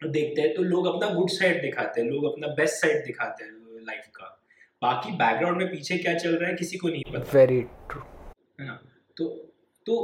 [0.00, 3.50] देखते हैं तो लोग अपना गुड साइड दिखाते हैं लोग अपना बेस्ट साइड दिखाते हैं
[3.86, 4.32] लाइफ का।
[4.82, 7.60] बाकी बैकग्राउंड में पीछे क्या चल रहा है किसी को नहीं पता। वेरी
[7.90, 8.00] ट्रू
[8.60, 8.80] है ना?
[9.16, 9.28] तो
[9.86, 9.94] तो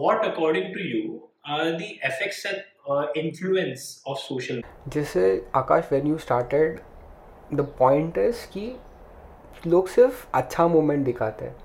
[0.00, 4.62] what according to you are the effects and influence of social
[4.94, 5.22] जैसे
[5.56, 6.80] Akash when you started
[7.56, 8.74] the point is कि
[9.66, 11.56] लोग सिर्फ़ अच्छा मोमेंट दिखाते हैं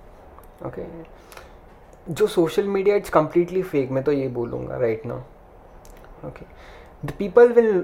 [0.65, 2.12] ओके okay?
[2.12, 5.17] जो social media it's completely fake मैं तो ये बोलूँगा right now
[6.28, 6.45] okay
[7.06, 7.84] the people will,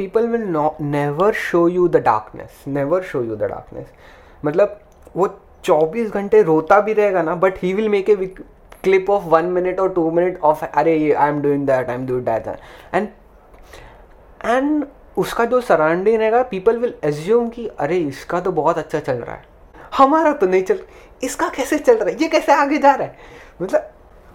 [0.00, 3.92] people will not show you the darkness never show you the darkness
[4.44, 4.80] मतलब
[5.16, 5.28] वो
[5.64, 8.16] 24 घंटे रोता भी रहेगा ना but he will make a
[8.84, 11.94] clip of one minute और टू मिनट ऑफ़ अरे ये I am doing that I
[11.94, 12.46] am doing that
[12.94, 13.08] and
[14.44, 14.84] and
[15.18, 19.34] उसका जो सराउंडिंग रहेगा पीपल विल एज्यूम कि, अरे, इसका तो बहुत अच्छा चल रहा
[19.34, 19.42] है।
[19.96, 20.80] हमारा तो नहीं चल
[21.22, 22.16] इसका कैसे चल रहा है?
[22.22, 23.16] ये कैसे आगे जा रहा है?
[23.62, 23.90] मतलब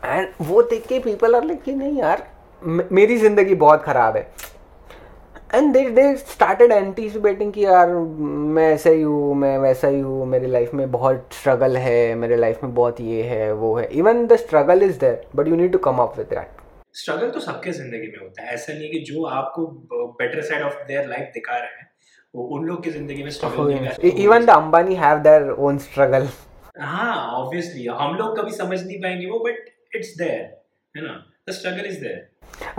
[0.06, 2.28] एंड वो देख के पीपल आर लाइक कि, नहीं यार
[2.64, 4.32] मेरी ज़िंदगी बहुत ख़राब है।
[5.56, 10.26] And they they started anticipating कि, यार, मैं ऐसा ही हूँ, मैं वैसा ही हूँ,
[10.26, 14.26] मेरी लाइफ में बहुत स्ट्रगल है, मेरे लाइफ में बहुत ये है, वो है। Even
[14.28, 16.63] the struggle is there but you need to come up with that
[16.96, 19.68] struggle तो सबके ज़िंदगी में होता है। ऐसा नहीं कि जो आपको
[20.20, 21.92] better side of their life दिखा रहे हैं
[22.36, 26.28] वो उन लोग की ज़िंदगी में struggle even the Ambani have their own struggle
[26.80, 30.62] हाँ ऑब्वियसली हम लोग कभी समझ नहीं पाएँगे वो बट इट्स देयर
[30.96, 31.30] है ना?
[31.52, 32.20] Struggle is there.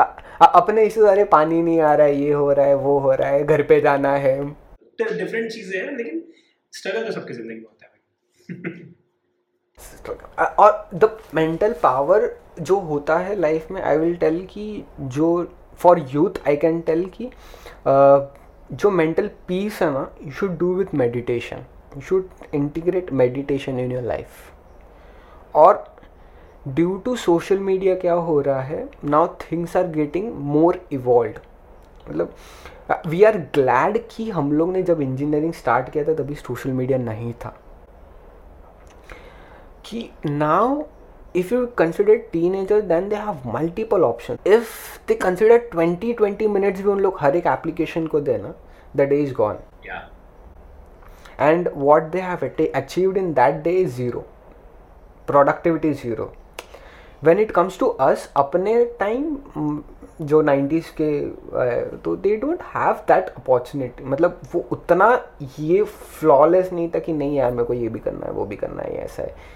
[0.01, 3.13] अ- अपने इशू अरे पानी नहीं आ रहा है ये हो रहा है वो हो
[3.13, 4.45] रहा है घर पे जाना है।
[5.01, 6.25] डिफरेंट चीज़ें हैं लेकिन
[6.73, 7.93] स्ट्रगल तो सबकी ज़िंदगी में होता है।
[10.59, 16.07] और द मेंटल पावर जो होता है लाइफ में आई विल टेल कि जो for
[16.11, 17.31] youth I can tell कि
[18.73, 21.57] जो मेंटल पीस है ना you should do with meditation
[21.97, 24.53] you should integrate meditation in your life
[25.55, 25.85] और
[26.69, 31.41] ड्यू टू सोशल मीडिया क्या हो रहा है now things are getting more evolve
[32.09, 32.35] मतलब
[33.07, 36.99] वी आर ग्लैड कि हम लोग ने जब इंजीनियरिंग स्टार्ट किया था, तभी सोशल मीडिया
[36.99, 37.55] नहीं था.
[39.87, 40.83] कि now
[41.35, 44.75] if you consider teenagers then they have multiple options if
[45.07, 48.53] they consider 20 20 minutes भी उन लोग हर एक application को देना
[49.01, 50.03] the day is gone yeah
[51.49, 52.47] and what they have
[52.83, 54.25] achieved in that day is zero
[55.33, 56.31] productivity is zero
[57.23, 59.83] when it comes to us अपने time
[60.23, 61.09] जो 90s के
[62.05, 65.09] तो they don't have that opportunity मतलब वो उतना
[65.59, 68.57] ये फ्लॉलेस नहीं था कि नहीं यार मेरे को ये भी करना है वो भी
[68.57, 69.54] करना है ऐसा है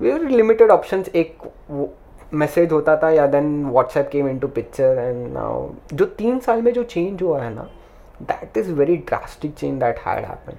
[0.00, 1.38] वेरी लिमिटेड ऑप्शंस एक
[2.34, 6.72] मैसेज होता था या then WhatsApp came into picture and now जो तीन साल में
[6.72, 7.68] जो चेंज हुआ है ना
[8.22, 10.58] that is very drastic change that had happen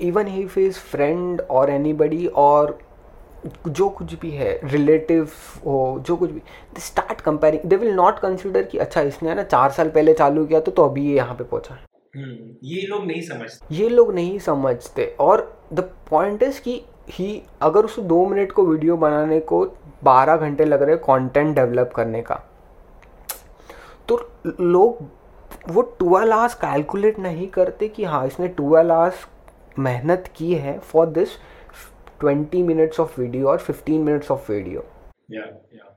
[0.00, 2.78] even he is friend और एनीबडी और
[3.68, 5.30] जो कुछ भी है रिलेटिव
[5.66, 6.40] हो जो कुछ भी
[6.74, 10.12] they start comparing they will not consider कि अच्छा इसने है ना चार साल पहले
[10.14, 11.80] चालू किया तो तो अभी ये यहाँ पे पहुँचा है।
[12.16, 15.80] हम्म ये लोग नहीं समझते। ये लोग नहीं समझते। और द
[16.10, 19.64] पॉइंट इज़ कि ही अगर उस दो मिनट को वीडियो बनाने को
[20.04, 22.40] बारह घंटे लग रहे कंटेंट डेवलप करने का
[24.08, 24.16] तो
[24.60, 24.98] लोग
[25.68, 29.26] वो ट्वेल्व आवर्स कैलकुलेट नहीं करते कि हाँ इसने ट्वेल्व आवर्स
[29.78, 31.36] मेहनत की है for this
[32.20, 34.84] twenty minutes of video और फिफ्टीन मिनट्स ऑफ़ वीडियो
[35.30, 35.96] या या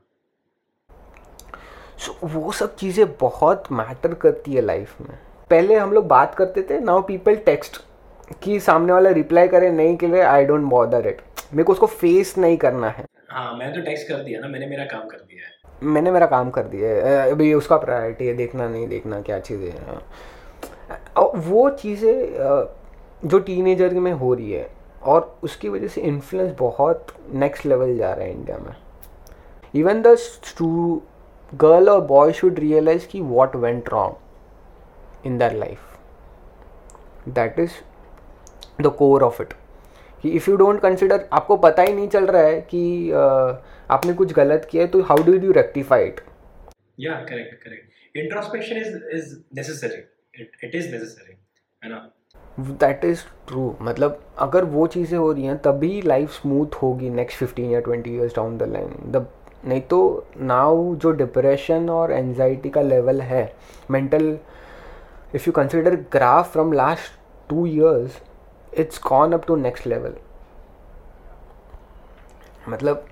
[1.97, 5.17] सो वो सब चीज़ें बहुत मैटर करती है लाइफ में।
[5.49, 7.81] पहले हम लोग बात करते थे नाउ पीपल टेक्स्ट
[8.43, 11.21] कि सामने वाला रिप्लाई करे नहीं के लिए आई डोंट बॉदर इट
[11.53, 14.67] मेरे को उसको फेस नहीं करना है। हाँ मैंने तो टेक्स्ट कर दिया ना मैंने
[14.67, 18.33] मेरा काम कर दिया है। मैंने मेरा काम कर दिया है। अभी उसका प्रायोरिटी है
[18.33, 19.99] देखना नहीं देखना क्या चीज़ें हैं।
[21.49, 22.67] वो चीज़ें
[23.23, 24.69] जो टीनेजर में हो रही है
[25.03, 28.75] और उसकी वजह से इन्फ्लुएंस बहुत नेक्स्ट लेवल जा रहा है इंडिया में।
[29.75, 30.15] इवन द
[31.51, 35.79] गर्ल और बॉय शुड रियलाइज़ कि what went wrong in their life
[37.29, 37.71] that is
[38.81, 39.53] the core of it
[40.23, 43.17] कि इफ़ यू डोंट कंसिडर आपको पता ही नहीं चल रहा है कि अ,
[43.91, 46.19] आपने कुछ गलत किया है तो how do you rectify it
[46.99, 50.03] या correct correct introspection is is necessary
[50.63, 51.33] it is necessary
[51.83, 52.11] है ना?
[52.59, 57.39] दैट इज़ ट्रू मतलब अगर वो चीज़ें हो रही हैं तभी लाइफ स्मूथ होगी नेक्स्ट
[57.39, 59.25] फिफ्टीन या twenty years down the line the
[59.65, 59.99] नहीं तो
[60.37, 63.43] नाउ जो डिप्रेशन और एनजाइटी का लेवल है
[63.91, 64.37] mental
[65.35, 68.21] if you consider graph from last two years
[68.77, 70.15] it's gone up to next level
[72.69, 73.05] मतलब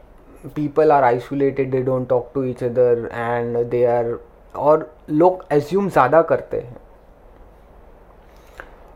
[0.55, 4.17] people are isolated they don't talk to each other and they are
[4.55, 6.77] और लोग assume ज़्यादा करते हैं।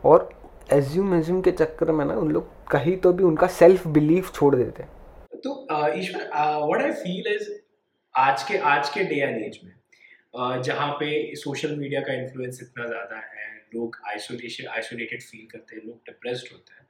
[0.04, 0.28] और
[0.72, 4.54] एज्यूम एज्यूम के चक्कर में ना उन लोग कहीं तो भी उनका सेल्फ बिलीफ छोड़
[4.54, 4.90] देते हैं।
[5.34, 5.66] तो
[5.98, 6.28] Ishwar
[6.64, 7.48] what I feel is
[8.14, 12.58] आज के आज के डे एंड एज में uh, जहाँ पे सोशल मीडिया का इन्फ्लुएंस
[12.62, 16.86] इतना ज़्यादा है लोग आइसोलेशन आइसोलेटेड फील करते हैं लोग डिप्रेस्ड होते हैं।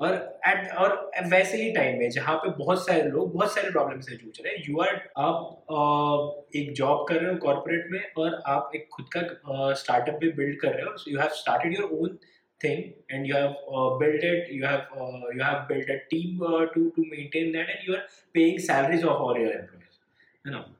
[0.00, 4.00] और एट और वैसे ही टाइम में जहाँ पे बहुत सारे लोग बहुत सारे प्रॉब्लम
[4.00, 8.42] से जूझ रहे हैं यू आर आप एक जॉब कर रहे हो कॉरपोरेट में और
[8.46, 12.18] आप एक खुद का स्टार्टअप भी बिल्ड कर रहे हो you have started your own
[12.64, 16.42] thing and you have uh, built it you have uh, you have built a team
[16.42, 19.98] uh, to to maintain that and you are paying salaries of all your employees
[20.46, 20.76] है ना?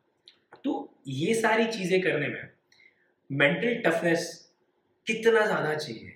[0.65, 2.49] तो ये सारी चीज़ें करने में
[3.33, 4.46] mental toughness
[5.07, 6.13] कितना ज़्यादा चाहिए?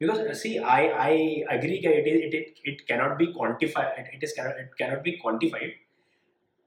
[0.00, 1.12] Because see i i
[1.52, 5.02] agree it is it it, it cannot be quantified it, it is cannot it cannot
[5.04, 5.72] be quantified.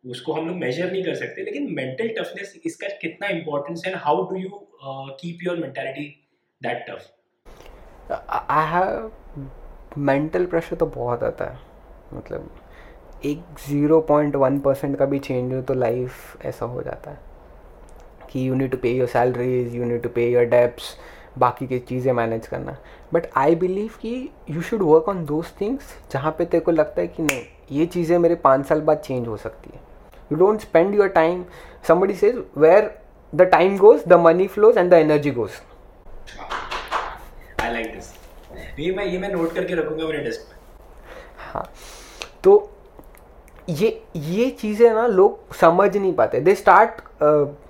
[0.04, 4.22] उसको हम लोग मेजर नहीं कर सकते लेकिन मेंटल टफनेस इसका कितना इंपॉर्टेंस है how
[4.30, 4.50] do you
[5.22, 6.06] keep your mentality
[6.62, 9.12] that tough I have
[10.10, 11.60] mental pressure तो बहुत आता है
[12.14, 17.12] मतलब एक ज़ीरो पॉइंट वन परसेंट का भी चेंज हो तो लाइफ ऐसा हो जाता
[17.12, 17.20] है।
[18.38, 20.96] कि you need to pay your salaries you need to pay your debts
[21.38, 22.76] बाकी की चीज़ें मैनेज करना।
[23.14, 27.02] बट आई बिलीव कि you should work on those things जहाँ पे तेरे को लगता
[27.02, 29.80] है कि नहीं ये चीज़ें मेरे पाँच साल बाद चेंज हो सकती है।
[30.32, 31.44] You don't spend your time
[31.88, 32.92] somebody says where
[33.34, 35.52] the time goes the money flows and the energy goes
[37.62, 38.14] I like this
[38.80, 40.56] ये मैं ये मैं नोट करके रखूँगा मेरे डेस्क पे।
[41.52, 41.70] हाँ।
[42.44, 42.70] तो
[43.70, 47.02] ये ये चीज़ें ना लोग समझ नहीं पाते। दे स्टार्ट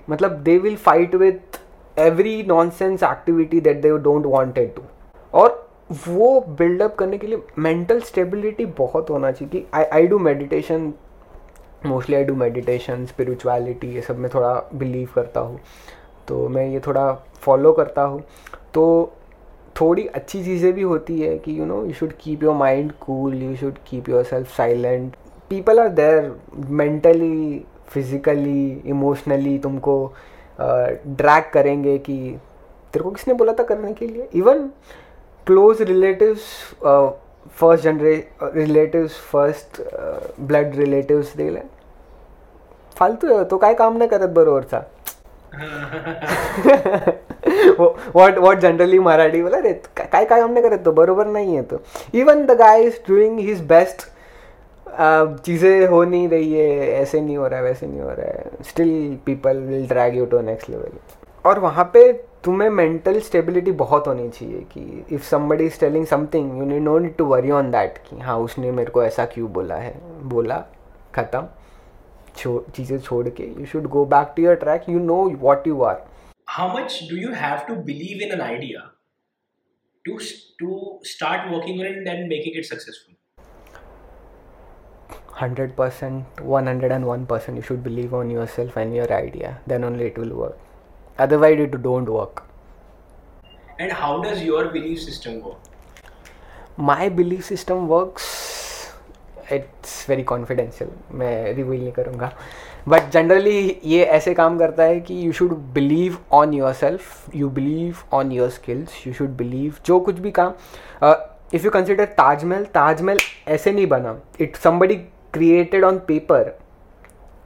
[0.10, 1.60] मतलब they will fight with
[2.00, 4.82] every nonsense activity that they don't wanted to
[5.34, 5.66] और
[6.08, 10.94] वो बिल्डअप करने के लिए मेंटल स्टेबिलिटी बहुत होना चाहिए कि I I do meditation
[11.86, 15.60] mostly I do meditation spirituality ये सब में थोड़ा बिलीव करता हूँ।
[16.28, 18.24] तो मैं ये थोड़ा फॉलो करता हूँ।
[18.74, 19.14] तो
[19.82, 23.44] थोड़ी अच्छी चीज़ें भी होती है कि you know you should keep your mind cool
[23.44, 25.16] you should keep your self silent
[25.50, 29.96] people are there mentally physically emotionally तुमको
[30.60, 32.18] ड्रैग करेंगे कि
[32.94, 34.28] तेरे को किसने बोला था करने के लिए?
[34.36, 34.68] Even
[35.48, 36.40] close relatives
[37.60, 39.82] first generation relatives first
[40.40, 41.62] blood relatives देखले
[42.98, 44.82] फालतू तो काय काम नाही करत बरोबरचा
[48.16, 51.62] वॉट वॉट जनरली मराठी बोला रे काय काय काम नाही करत तो बरोबर नहीं है
[51.64, 51.78] तो.
[52.14, 54.02] Even the guy is doing his best
[55.00, 58.64] चीज़ें हो नहीं रही है, ऐसे नहीं हो रहा है वैसे नहीं हो रहा है।
[58.70, 60.98] Still people will drag you to next level
[61.46, 62.12] और वहाँ पे
[62.44, 66.98] तुम्हें मेंटल स्टेबिलिटी बहुत होनी चाहिए कि if somebody is telling something you knee no
[67.00, 69.94] need to worry on that कि हाँ उसने मेरे को ऐसा क्यों बोला है?
[70.30, 70.64] बोला,
[71.16, 71.48] ख़त्म।
[72.38, 75.82] छो, चीज़ें छोड़ के you should go back to your track you know what you
[75.84, 76.04] are
[76.50, 78.80] how much do you have to believe in an
[80.06, 80.14] to
[80.60, 80.68] to
[81.08, 83.17] start working on it and making it successful?
[85.42, 89.14] Hundred percent one hundred and one percent you should believe on your self and your
[89.14, 92.44] idea then only it will work otherwise it don't work
[93.80, 95.42] and how does your believe system
[96.86, 98.26] my believe system works
[99.54, 102.32] it's very confidential मैं reveal नहीं करूँगा.
[102.88, 107.50] But generally ये ऐसे काम करता है कि you should believe on your self you
[107.50, 110.54] believe on your skills you should believe जो कुछ भी काम
[111.54, 114.16] if you consider Taj Mahal Taj Mahal ऐसे नहीं बना.
[114.40, 114.96] It somebody
[115.38, 116.58] created on paper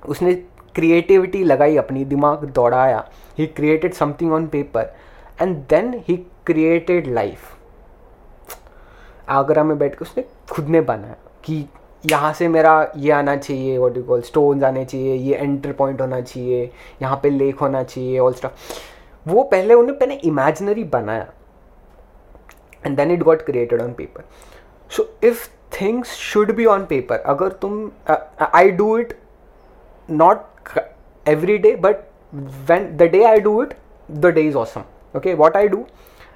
[0.06, 0.34] उसने
[0.76, 3.04] क्रिएटिविटी लगाई अपनी, दिमाग दौड़ाया।
[3.38, 4.94] He created something on paper
[5.42, 7.58] and then he created life
[9.30, 11.66] Agra में बैठ के उसने खुद ने बनाया कि
[12.04, 16.02] यहाँ से मेरा ये आना चाहिए वॉट यू कॉल स्टोन्स आने चाहिए, ये एंटर पॉइंट
[16.02, 21.28] होना चाहिए, यहाँ पे लेक होना चाहिए ऑल स्टफ़ वो पहले, उन्हें पहले इमेजिनरी बनाया
[22.86, 24.24] and then it got created on paper
[24.92, 27.90] so if things should be on paper अगर तुम
[28.54, 29.14] I do it
[30.10, 30.78] not
[31.26, 32.04] every day but
[32.70, 33.74] when the day I do it
[34.10, 34.84] the day is awesome
[35.18, 35.86] okay what I do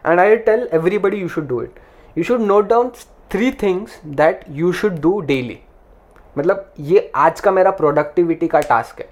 [0.05, 1.79] and I tell everybody you should do it
[2.15, 2.91] you should note down
[3.31, 5.59] three things that you should do daily
[6.35, 9.07] मतलब ये आज का मेरा productivity का task है.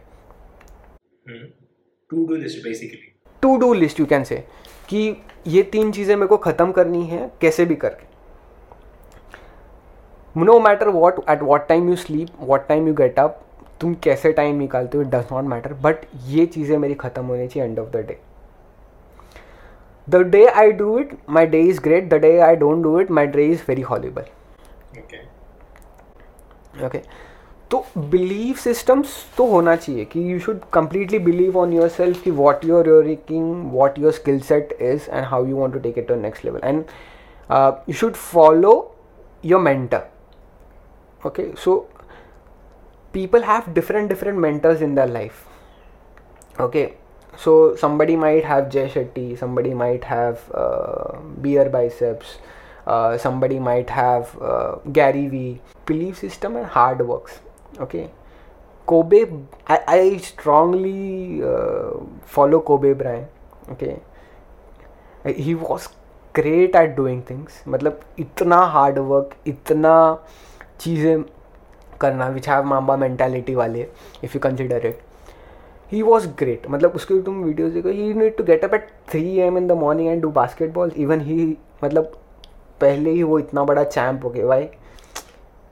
[2.10, 2.96] To do list
[3.44, 4.36] to do list you can say
[4.90, 5.16] कि
[5.48, 8.06] ये तीन चीज़ें मेरे को ख़त्म करनी है कैसे भी करके.
[10.36, 13.40] No matter what at what time you sleep what time you get up
[13.82, 17.48] तुम कैसे टाइम निकालते हो it does not matter but ये चीज़ें मेरी ख़त्म होनी
[17.48, 18.18] चाहिए end of the day
[20.08, 23.12] the day I do it my day is great the day I don't do it
[23.12, 24.26] my day is very horrible
[26.86, 27.02] okay
[27.72, 32.32] तो believe systems तो होना चाहिए कि you should completely believe on your self कि
[32.32, 35.98] what your your रिकिंग what your skill set is and how you want to take
[35.98, 36.84] it to next level and
[37.90, 38.74] you should follow
[39.46, 40.02] your mentor
[41.25, 41.87] okay so
[43.13, 45.47] people have different different mentors in their life
[46.61, 46.95] okay
[47.37, 52.39] so somebody might have jay shetty somebody might have uh, beer biceps
[52.87, 57.41] uh, somebody might have uh, gary vee belief system and hard works
[57.81, 58.11] okay
[58.87, 59.27] kobe
[59.67, 61.91] i, I strongly uh,
[62.25, 63.29] follow kobe bryant
[63.71, 64.01] okay
[65.37, 65.89] he was
[66.35, 69.95] great at doing things मतलब इतना hard work इतना
[70.84, 71.24] चीज़ें
[72.02, 73.82] करना which have Mamba mentality वाले
[74.24, 75.00] if you consider it
[75.92, 79.38] he was great मतलब उसके तुम video देखो he need to get up at three
[79.40, 82.12] AM in the morning and do basketball even he मतलब
[82.82, 84.68] पहले ही वो इतना बड़ा चैम्प हो गया, भाई।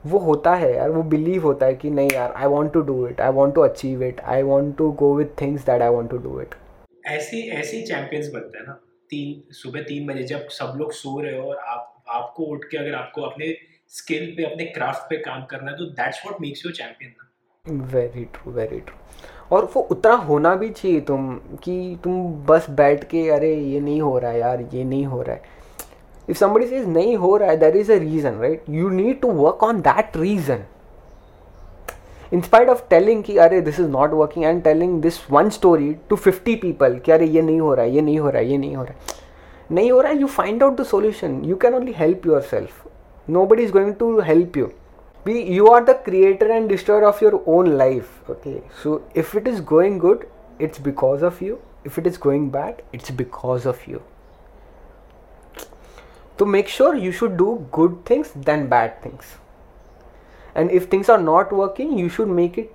[0.06, 3.06] वो होता है यार, वो बिलीव होता है कि नहीं यार I want to do
[3.08, 6.10] it I want to achieve it I want to go with things that I want
[6.10, 6.54] to do it
[7.06, 8.72] ऐसे ऐसे चैंपियंस बनते हैं ना,
[9.10, 12.78] तीन, सुबह तीन बजे जब सब लोग सो रहे हो और आप, आपको उठ के
[12.78, 13.46] अगर आपको अपने
[13.92, 18.24] स्किल पे, अपने क्राफ्ट पे काम करना है तो that's what makes you champion very
[18.24, 23.28] true very true और वो उतना होना भी चाहिए तुम, कि तुम बस बैठ के,
[23.30, 25.42] अरे, ये नहीं हो रहा है यार, ये नहीं हो रहा है।
[26.30, 29.32] इफ़ समबडी सेज नहीं हो रहा है there is a reason right you need to
[29.32, 30.64] work on that reason
[32.32, 36.16] in spite of telling कि, अरे this is not working and telling this one story to
[36.16, 38.58] fifty people कि, अरे, ये नहीं हो रहा है, ये नहीं हो रहा है, ये
[38.58, 39.20] नहीं हो रहा है।
[39.70, 42.81] नहीं हो रहा है you find out the solution you can only help yourself
[43.26, 44.74] nobody is going to help you.
[45.26, 48.62] You are the creator and destroyer of your own life okay?
[48.82, 51.60] So if it is going good it's because of you.
[51.84, 54.02] If it is going bad it's because of you.
[56.38, 59.24] To make sure you should do good things than bad things.
[60.54, 62.74] And if things are not working you should make it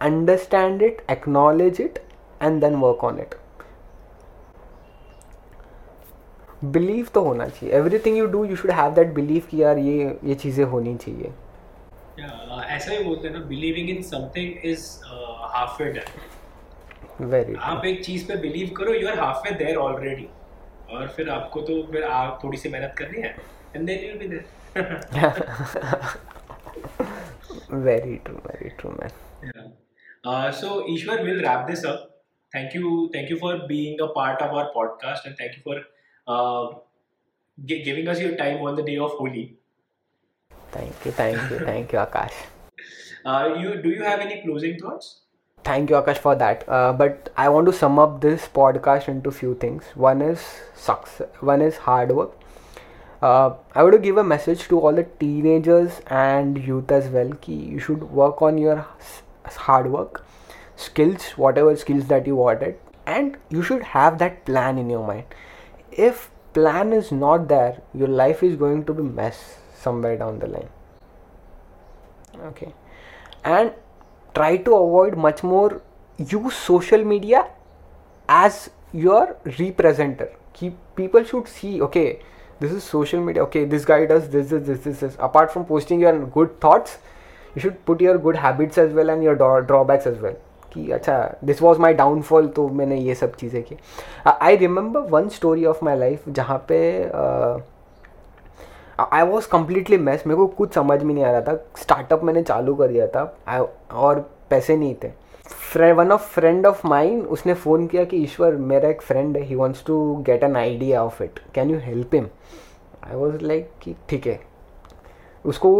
[0.00, 2.04] understand it acknowledge it
[2.40, 3.38] and then work on it
[6.64, 10.18] believe तो होना चाहिए। Everything you do you should have that believe कि यार ये
[10.24, 11.32] ये चीज़ें होनी चाहिए।
[12.76, 14.86] ऐसा ही बोलते हैं ना believing in something is
[15.54, 19.76] half way done very आप एक चीज़ पे बिलीव करो you are half way there
[19.76, 20.28] already
[20.90, 23.34] और फिर आपको तो फिर आप थोड़ी सी मेहनत करनी है
[23.76, 24.44] and then you will be there
[27.84, 29.12] very true very true man.
[29.44, 29.64] Yeah.
[30.24, 32.00] Uh, so Ishwar, we'll wrap this up.
[32.52, 35.76] Thank you, thank you for being a part of our podcast, and thank you for
[36.26, 36.68] uh,
[37.64, 39.46] gi- giving us your time on the day of Holi.
[40.72, 42.36] thank you thank you thank you akash.
[43.24, 45.08] Uh, you do you have any closing thoughts?
[45.68, 46.64] thank you akash for that.
[46.68, 49.84] Uh, but i want to sum up this podcast into few things.
[49.94, 52.34] One is success one is hard work.
[53.22, 57.30] Uh, i want to give a message to all the teenagers and youth as well
[57.46, 60.20] ki you should work on your s- hard work
[60.84, 62.76] skills whatever skills that you wanted
[63.14, 65.34] and you should have that plan in your mind
[65.90, 70.46] if plan is not there your life is going to be mess somewhere down the
[70.46, 70.68] line.
[72.50, 72.72] Okay.
[73.44, 73.72] And
[74.34, 75.82] try to avoid much more
[76.18, 77.48] use social media
[78.28, 80.30] as your representer.
[80.52, 82.20] Keep people should see okay
[82.58, 85.16] this is social media okay this guy does this this this this, this.
[85.18, 86.98] apart from posting your good thoughts
[87.54, 90.36] you should put your good habits as well and your drawbacks as well
[90.76, 93.76] कि अच्छा this was my downfall तो मैंने ये सब चीज़ें की।
[94.26, 96.78] I remember one story of my life जहाँ पे
[99.12, 102.42] आई वॉज़ कम्प्लीटली मेस मेरे को कुछ समझ में नहीं आ रहा था। स्टार्टअप मैंने
[102.42, 104.20] चालू कर दिया था, I- और
[104.50, 105.08] पैसे नहीं थे।
[105.92, 109.54] One of friend of mine उसने फ़ोन किया कि ईश्वर, मेरा एक फ्रेंड है he
[109.54, 112.26] wants to get an idea of it can you help him
[113.04, 114.38] I was like कि ठीक है।
[115.44, 115.72] उसको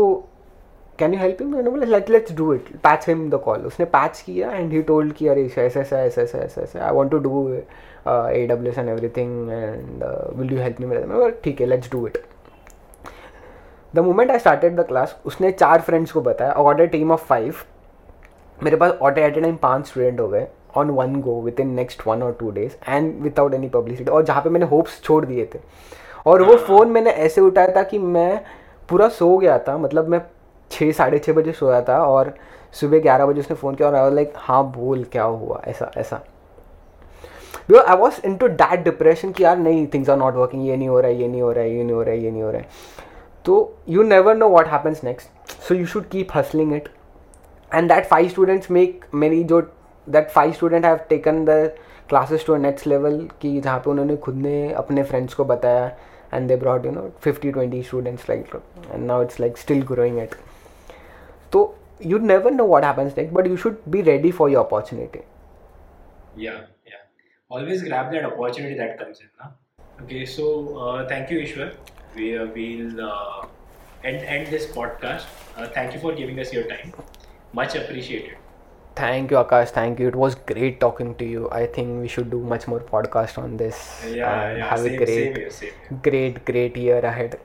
[0.98, 3.86] कैन यू हेल्प हिम मैंने बोला let let's do it patch him the call उसने
[3.86, 7.10] पैच किया एंड ही टोल्ड कि अरे ऐसा ऐसा ऐसा ऐसा ऐसा ऐसा I want
[7.10, 10.04] to do A W S and everything and
[10.38, 12.18] will you help me मैंने बोला ठीक है let's do it
[13.94, 16.52] the moment I started the class उसने चार फ्रेंड्स को बताया.
[16.52, 17.54] ऑर्डर टीम ऑफ़ फाइव
[18.58, 22.06] मेरे पास ऑटो एट ए टाइम पाँच स्टूडेंट हो गए on one go within next
[22.06, 25.44] one और two days and without any publicity और जहाँ पे मैंने होप्स छोड़ दिए
[25.54, 25.58] थे.
[26.26, 28.40] और वो फ़ोन मैंने ऐसे उठाया था कि मैं
[28.88, 29.76] पूरा सो गया था.
[29.78, 30.20] मतलब मैं
[30.70, 32.34] छः, साढ़े छः बजे सोया था और
[32.72, 35.62] सुबह ग्यारह बजे उसने फ़ोन किया और आई लाइक हाँ बोल, क्या हुआ?
[35.64, 36.16] ऐसा ऐसा।
[37.68, 40.88] Because I was into that depression कि यार, नहीं थिंग्स आर नॉट वर्किंग ये नहीं
[40.88, 42.42] हो रहा है, ये नहीं हो रहा है, ये नहीं हो रहा है, ये नहीं
[42.42, 42.68] हो रहा है।
[43.44, 46.88] तो you never know what happens next so you should keep hustling it
[47.74, 49.60] and that five students make मेरी जो,
[50.10, 51.72] that five student have taken the
[52.12, 55.96] classes to next level कि जहाँ पे उन्होंने खुद ने अपने फ्रेंड्स को बताया।
[56.34, 58.54] And they brought, you know 50 20 students, like,
[58.94, 60.30] and now it's, like, still growing it.
[61.52, 65.20] So you never know what happens next but you should be ready for your opportunity
[66.36, 67.02] Yeah, yeah.
[67.48, 69.28] Always grab that opportunity that comes in.
[69.40, 69.50] Na?
[70.02, 71.74] Okay, so uh, thank you, Ishwar.
[72.14, 73.46] We uh, will uh,
[74.04, 75.24] end end this podcast.
[75.56, 76.92] Uh, thank you for giving us your time.
[77.52, 78.36] Much appreciated.
[78.98, 82.30] thank you akash thank you it was great talking to you i think we should
[82.34, 84.68] do much more podcast on this Yeah, yeah.
[84.70, 85.98] have Same, a great same here, same here.
[86.08, 87.38] great great year ahead